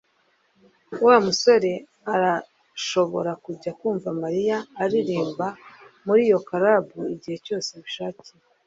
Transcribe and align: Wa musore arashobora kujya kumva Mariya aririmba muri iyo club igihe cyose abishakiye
Wa 1.05 1.15
musore 1.25 1.71
arashobora 2.13 3.31
kujya 3.43 3.71
kumva 3.79 4.07
Mariya 4.23 4.57
aririmba 4.83 5.47
muri 6.05 6.21
iyo 6.27 6.39
club 6.47 6.85
igihe 7.15 7.37
cyose 7.47 7.69
abishakiye 7.77 8.33